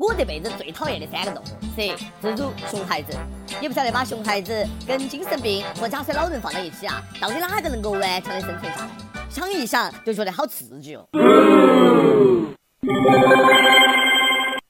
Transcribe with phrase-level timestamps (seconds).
[0.00, 1.46] 我这辈子最讨厌的三个动物：
[1.76, 1.82] 蛇、
[2.22, 3.14] 蜘蛛、熊孩子。
[3.60, 8.88] 也不晓得把熊孩子跟精神病和假摔老人放在一起啊，到底哪个能够顽强的生存下来？
[9.28, 11.06] 想一想就觉得好刺激哦。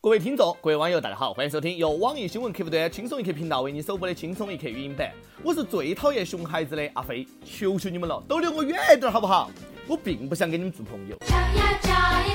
[0.00, 5.12] 各位听众、各位网友，大家好，欢迎收听由网易新闻客户端轻松一刻频道为你首播的轻松一刻语音版。
[5.44, 9.48] 我是最讨厌熊孩子的阿飞，求求你们了，都离我远一点好不好？
[9.86, 11.16] 我并不想跟你们做朋友。
[11.20, 12.34] 找呀找呀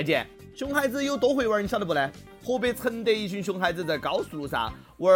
[0.00, 0.26] 再见。
[0.56, 2.10] 熊孩子有多会玩，你晓得不呢？
[2.42, 5.12] 河北承德一群熊孩子在高速路上玩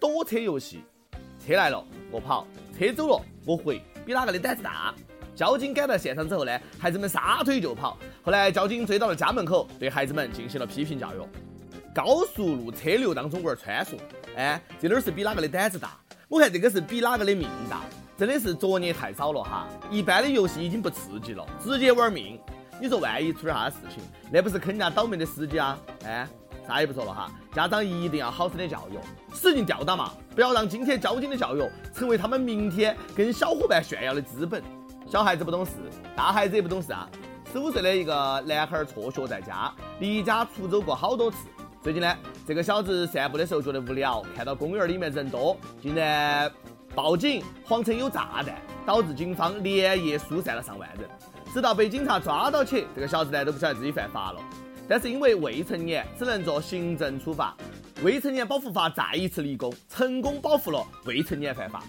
[0.00, 0.82] 躲车游戏，
[1.38, 2.44] 车来了我跑，
[2.76, 4.92] 车走了我回，比哪个的胆子大。
[5.36, 7.96] 交警赶到现场之后呢，孩子们撒腿就跑。
[8.24, 11.18] 后来交警追到了家门口，对孩子们进行了批评教育。
[11.94, 13.90] 高速路车流当中玩穿梭，
[14.34, 15.96] 哎，这点儿是比哪个的胆子大？
[16.26, 17.82] 我看这个是比哪个的命大，
[18.18, 19.68] 真的是作孽太少了哈！
[19.92, 22.36] 一般的游戏已经不刺激了，直接玩命。
[22.80, 25.78] 你说万一出点啥事情，那不是坑人家倒霉的司机啊？
[26.04, 26.28] 哎，
[26.66, 28.98] 啥也不说了哈，家长一定要好生的教育，
[29.34, 31.62] 使劲吊打嘛，不要让今天交警的教育
[31.94, 34.62] 成为他们明天跟小伙伴炫耀的资本。
[35.06, 35.72] 小孩子不懂事，
[36.16, 37.08] 大孩子也不懂事啊。
[37.52, 41.36] 十五岁的一个男孩辍学在家，离家出走过好多次。
[41.82, 42.16] 最近呢，
[42.46, 46.50] 这个小子散步的时候觉得无聊，看到公园里面人多，竟然
[46.94, 51.08] 报警，谎称有炸弹，导致警方连夜疏散了上万人。
[51.54, 54.40] 直到被警察抓到起，这个小子呢都不晓得自己犯法了。
[54.88, 57.56] 但是因为未成年，只能做行政处罚。
[58.02, 61.80] 未成年保护法再一次立功，成功保护了未成年犯法。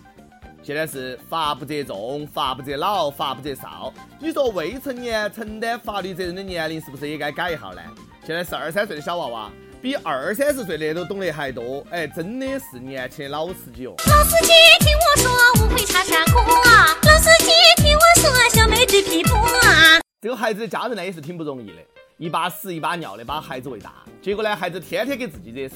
[0.61, 3.91] 现在是罚不责众，罚不责老，罚不责少。
[4.19, 7.81] 你说未成年承担法律责任的年龄是不是也该改一下呢？
[8.23, 9.51] 现在十二三岁的小娃娃，
[9.85, 11.85] 比二三十岁的都懂得还多。
[11.91, 13.93] 哎，真的是年轻的老司机哦。
[14.07, 16.87] 老司机听我说，乌龟插山坡啊！
[17.03, 20.01] 老司机听我说，小妹追屁股啊！
[20.21, 21.75] 这个孩子的家人呢也是挺不容易的，
[22.17, 25.75] 一把屎一把尿的把孩子喂大，结果呢孩子天天给自己惹事。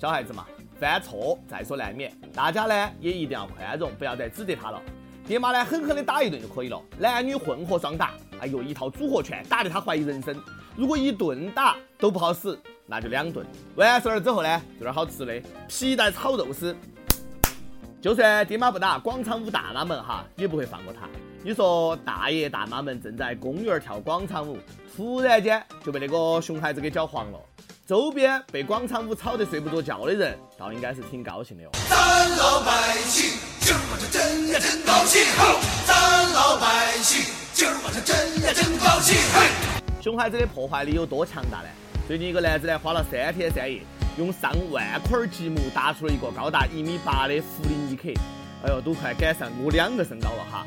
[0.00, 0.46] 小孩子嘛，
[0.78, 4.80] 犯错在所难免，大家呢也一定要宽容，不要再指责他了。
[5.26, 10.40] 爹妈呢狠狠的打一顿就可以了，男女混合双打，哎呦一套组合拳打得他怀疑人生。
[10.76, 12.54] 如果一顿打都不好使，
[12.84, 13.46] 那就两顿。
[13.76, 16.76] 完事儿之后呢，做点好吃的，皮带炒肉丝。
[17.98, 21.08] 就算爹妈不打，广场舞大妈们哈也不会放过他。
[21.42, 24.58] 你说大爷大妈们正在公园跳广场舞，
[24.94, 27.40] 突然间就被那个熊孩子给搅黄了。
[27.86, 31.70] 周边被广场舞吵得睡不着觉的人，倒应该是挺高兴的哦。
[31.88, 35.58] 咱老百姓今儿晚上真呀真高兴，吼！
[35.86, 40.02] 咱老百姓今儿晚上真呀真高兴，嘿！
[40.02, 41.68] 熊孩子的破坏力有多强大呢？
[42.06, 43.80] 最近一个男子呢，花了三天三夜，
[44.18, 48.10] 用上万块积木搭出了一个高达一米八的福林尼克，
[48.62, 50.66] 哎呦，都快赶上我两个身高了哈！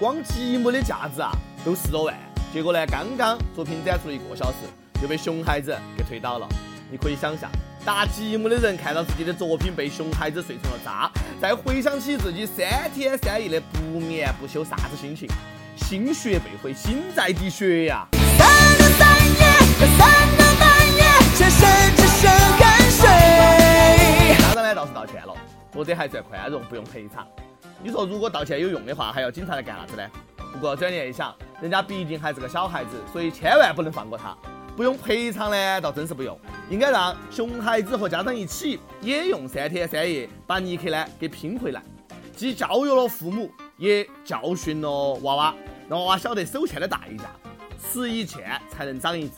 [0.00, 1.30] 光积木的价值啊，
[1.62, 2.14] 都十多万。
[2.54, 4.56] 结果呢，刚刚作品展出了一个小时，
[4.98, 6.48] 就被熊孩子给推倒了。
[6.90, 7.50] 你可以想象，
[7.84, 15.28] 搭积木的人看到自己的作品被熊孩子碎成了渣，再回想起自己三天三夜的不眠不休，啥子心情？
[15.76, 18.06] 心血被毁，心在滴血呀！
[18.38, 18.48] 三
[18.92, 20.35] 三夜，三
[25.76, 27.26] 或者还算宽容，不用赔偿。
[27.82, 30.10] 你说如果道歉有用的话，还要警察来干啥子呢？
[30.52, 34.34] 不过转念一想，人家毕竟还是个小孩子，所以千万不能放过他。
[34.74, 36.38] 不用赔偿呢，倒真是不用，
[36.70, 41.82] 应该让熊孩子和家长一起，也用三天三夜把尼克呢给拼回来，
[42.34, 45.54] 既教育了父母，也教训了娃娃，
[45.88, 47.24] 让娃娃晓得手欠的代价，
[47.78, 49.34] 吃一堑才能长一智。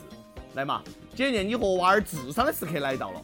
[0.55, 0.81] 来嘛，
[1.13, 3.21] 检验你和娃儿智商的时刻来到了。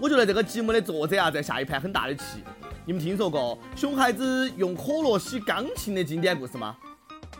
[0.00, 2.42] 我觉得这个节目的作者啊，在下一盘很大的棋。
[2.84, 6.76] 你们听说过熊孩子用可乐洗钢琴的经典故事吗？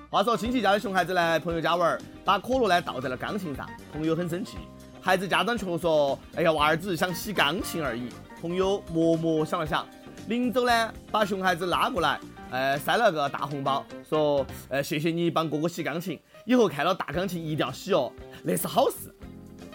[0.09, 4.57] 话说亲戚家的熊孩子来朋友家玩儿，把可乐呢倒在了钢琴上，朋友很生气。
[5.01, 8.09] 孩子家长却说：“哎呀，娃儿只是想洗钢琴而已。”
[8.41, 9.87] 朋友默默想了想，
[10.29, 12.19] 临走呢，把熊孩子拉过来，
[12.51, 18.11] 呃，塞了个大红包，说：“呃，谢谢你帮哥哥洗钢琴，以后看到大钢琴一定要洗哦，
[18.45, 19.13] 那是好事。”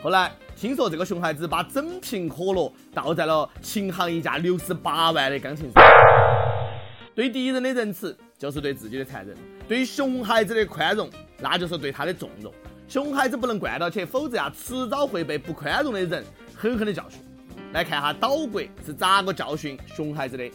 [0.02, 5.82] 后来听说这个熊孩子把整瓶可乐倒在了琴行一架六十八万的钢琴上。
[7.16, 9.34] 对敌人的仁慈，就是对自己的残忍；
[9.70, 12.54] 对熊孩子的宽容，那就是对他的纵容。
[12.90, 17.22] 熊孩子不能惯到起，否则呀，迟早会被不宽容的人狠狠的教训。
[17.72, 20.52] 来看哈，岛国是咋个教训熊孩子的？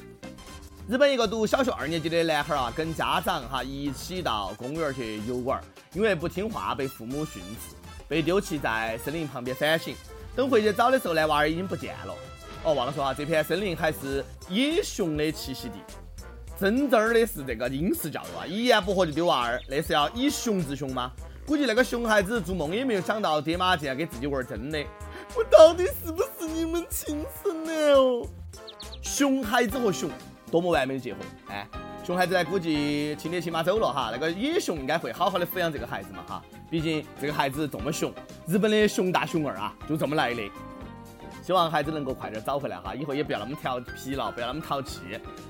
[0.87, 5.59] 日本一个读小学二年级的男孩啊，跟家长哈一起到公园去游玩，
[5.95, 7.75] 因为不听话被父母训斥，
[8.09, 9.95] 被丢弃在森林旁边反省。
[10.37, 12.15] 等回去找的时候呢，娃儿已经不见了。
[12.65, 15.75] 哦，忘了说啊，这片森林还是野熊的栖息地。
[16.59, 21.11] 真正儿的是这个英式教育啊，一言不合就丢娃儿，那是要以熊治熊吗？
[21.47, 24.83] 估计那个熊孩子做梦也没有想到爹妈竟然给自己玩真的。
[25.37, 28.27] 我到底是不是你们亲生的哦？
[29.03, 30.11] 熊孩子和熊，
[30.50, 31.19] 多么完美的结合！
[31.49, 31.69] 哎，
[32.05, 38.12] 熊孩子呢，估计亲爹亲妈走了哈，那个野熊应该会好好的抚养这个孩子嘛哈，毕竟这个孩子这么熊，
[38.47, 40.43] 日本的熊大熊二啊，就这么来的。
[41.43, 45.01] 希望孩子能够快点找回来哈，以后也不要那么调皮了，不要那么淘气。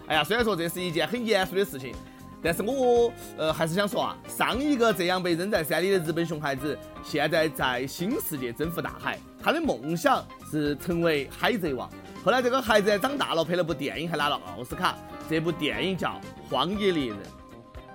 [0.06, 1.92] 哎呀，虽然说这是一件很严肃的事情，
[2.40, 11.90] 但是我呃还是想说啊，上一个这样被扔在山里的日本熊孩子，现在在新世界征服大海，他的梦想是成为海贼王。
[12.24, 14.96] 后来这个孩子长大了，拍了部电影，还拿了奥斯卡。
[15.28, 16.18] 这部电影叫
[16.48, 17.18] 《荒野猎人》。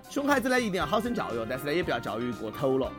[0.07, 2.91] 熊孩子呢，一定要好生教育，但是呢，也不要教育过头了。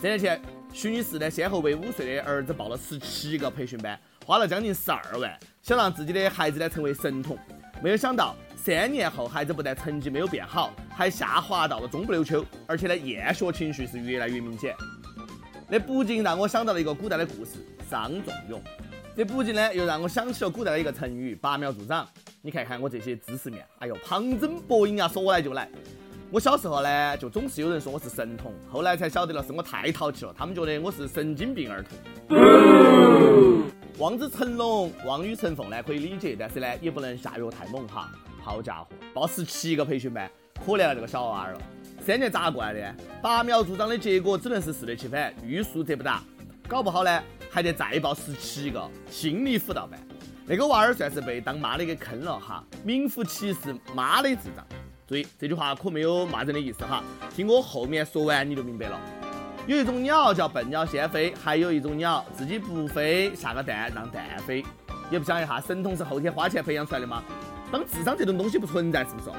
[0.00, 0.40] 三年前，
[0.72, 4.00] 徐女士呢，先后为五岁的儿子报了十七个培训班。
[4.24, 7.36] 花了将近十二万，想让自己的孩子呢成为神童，
[7.82, 14.74] 没有想到三年后，孩子不但成绩没有变好，还下滑到了中不溜秋，而且呢厌学情绪是越来越明显。
[15.68, 17.56] 那不禁让我想到了一个古代的故事——
[17.90, 18.62] 伤仲永。
[19.18, 22.06] 这不禁呢又让我想起了古代的一个成语“拔苗助长”。
[22.40, 25.68] 你看看我这些知识面，哎呦，旁征博引啊，说来就来。
[26.30, 31.98] 我小时候呢，就总是有人说我是神童，后来才晓得了是我太淘气了，他们觉得我是神经病儿童。
[33.98, 38.08] 望子成龙、望女成凤呢，可以理解，但是呢，也不能下药太猛哈。
[38.40, 40.30] 好家伙，报十七个培训班，
[40.64, 41.60] 可怜了这个小娃儿了。
[42.06, 42.94] 三年咋过来的？
[43.20, 46.22] 拔苗助长的结果只能是适得其反，欲速则不达。
[46.68, 49.98] 搞不好呢，还得再报十七个心理辅导班。
[50.46, 54.64] 那个娃儿算是被当妈的给坑了哈，名副其实妈的智障。
[55.06, 57.02] 注意这句话可没有骂人的意思哈，
[57.34, 59.00] 听我后面说完你就明白了。
[59.66, 64.64] 有一种鸟叫笨鸟先飞，还有一种鸟自己不飞，下个蛋让蛋飞。
[65.10, 67.22] 也不想一下，神童是后天花钱培养出来的吗？
[67.70, 69.30] 当智商这种东西不存在，是不是？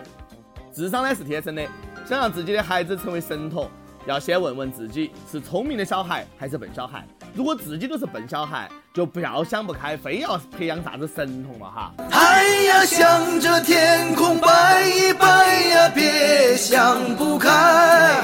[0.71, 1.63] 智商呢是天生的，
[2.07, 3.67] 想让自己的孩子成为神童，
[4.05, 7.07] 要先问问自己是聪明的小孩还是笨小孩。
[7.33, 11.93] 如果自己都是笨小孩，就不要想不开，非要培养啥子神童了哈。
[12.11, 18.21] 哎呀向着天空拜一拜呀，别想不开，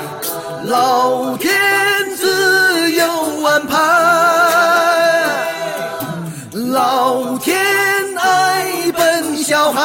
[0.65, 1.53] 老天
[2.15, 3.05] 自有
[3.45, 3.77] 安排，
[6.71, 7.55] 老天
[8.17, 9.81] 爱笨小孩。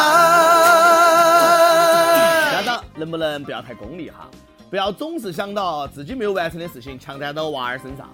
[2.53, 4.29] 家长能不能不要太功利哈？
[4.69, 8.09] 不要总是想到自己没有完成的事情强加到娃儿身上。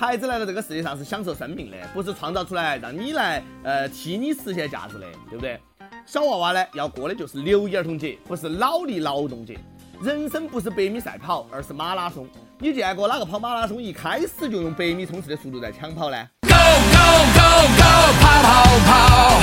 [0.00, 5.60] 孩子来到这个世界上是享受生命的，不是创造出来让你来呃替你实现价值的，对不对？
[6.06, 9.58] 小娃娃呢要过的就是六一儿童节，不是脑力劳动节。
[10.02, 12.26] 人生不是百米赛跑，而是马拉松。
[12.58, 16.16] 你见过哪个跑马拉松一开始就用百米冲刺的速度在抢跑呢
[16.48, 19.40] ？Go go go go，跑跑跑，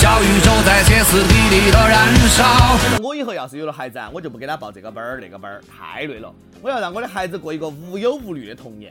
[0.00, 2.44] 小宇宙在歇斯底里的燃烧。
[3.02, 6.34] 我以后要是有了孩子啊，我就不给他报这个班儿那个班儿，太累了。
[6.62, 8.90] 我要让我的孩子过一个无忧无虑的童年。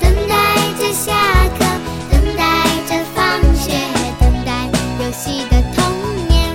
[0.00, 0.34] 等待
[0.78, 1.12] 着下
[1.50, 1.58] 课，
[2.10, 3.72] 等待着放学，
[4.20, 4.66] 等待
[5.02, 6.54] 游戏的童年。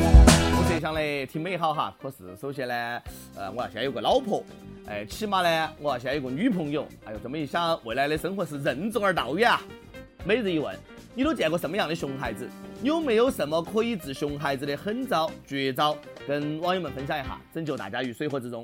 [0.57, 3.01] 我设想的挺美好哈，可是首先呢，
[3.35, 4.43] 呃，我要先有个老婆，
[4.87, 6.87] 哎，起码呢，我要先有个女朋友。
[7.05, 9.61] 哎呦，这么一想，未来的生活是任重而道远啊。
[10.23, 10.77] 每日一问，
[11.15, 12.47] 你都见过什么样的熊孩子？
[12.83, 15.97] 有没有什么可以治熊孩子的狠招、绝招？
[16.27, 18.63] 跟网友们分享一下，拯救大家于水火之中。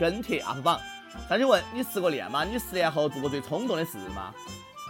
[0.00, 0.80] 跟帖 UP 榜，
[1.28, 2.44] 上去问你失过恋吗？
[2.44, 4.32] 你十年后做过最冲动的事吗？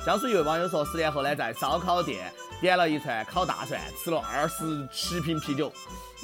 [0.05, 5.73] 江苏一位网友说，十年后呢，在烧烤店点了一串烤大蒜，吃了二十七瓶啤酒。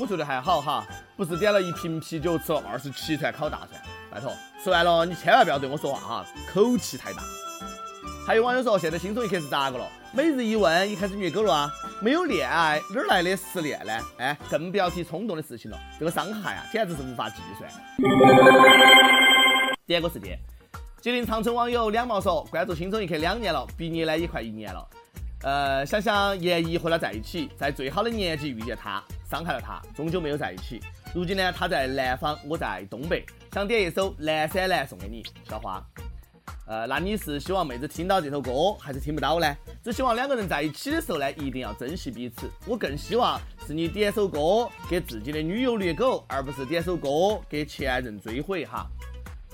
[0.01, 0.85] 我觉得还好哈，
[1.17, 3.81] 不是点了一瓶啤酒，吃了二十七串烤大蒜。
[4.11, 4.33] 拜托，
[4.65, 7.23] 吃完了你千万不要对我说话哈，口气太大。
[8.27, 9.87] 还有网友说，现在轻松一刻是咋个了？
[10.13, 11.71] 每日一问，一开始虐狗了啊？
[12.01, 13.93] 没有恋爱，哪来的失恋呢？
[14.19, 17.71] 哎，更不要提冲动的事情了，这个伤害啊，简直是无法计算。
[19.89, 20.39] 第二个事件，
[21.01, 24.87] 吉林长春网友两毛说，关注轻松一刻两年了，毕业呢也快一年了。
[25.43, 30.79] 呃，想想严姨和他在一起，在最好的年纪遇见他，伤害了他，终究没有在一起。
[31.15, 35.83] 如今呢，他在南方，我在东北，想点一首《南山南》送给你，小花。
[36.67, 39.57] 呃，那你是希望妹子听到这首歌，还是听不到呢？
[39.83, 42.47] 只希望两个人在一起的时候呢，一定要珍惜彼此。
[42.67, 48.87] 我更希望是你点首歌给自己的女友虐狗，而不是点首歌给前任追悔哈。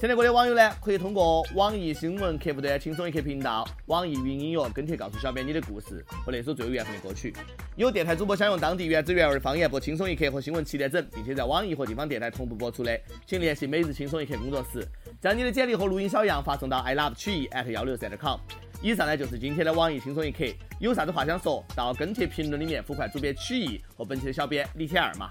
[0.04, 7.32] 听得过的网友呢，可以通过网易新闻客户端“轻松一刻”频道、网易云音乐跟帖告诉小编你的故事和那首最有缘分的歌曲。
[7.74, 14.86] 有电台主播想用当地原汁原味的方言播《轻松一刻》和新闻七点整，并且在网易和地方电台同步播出的，请联系每日轻松一刻工作室，
[15.22, 18.38] 将你的简历和录音小样发送到 i love 曲艺 at 幺六三点 com。
[18.82, 20.44] 以上呢就是今天的网易轻松一刻，
[20.80, 25.30] 有啥子话想说，到跟帖评论里面呼唤主编曲艺和本期的小编李天二嘛。